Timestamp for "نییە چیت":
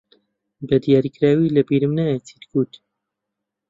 1.99-2.43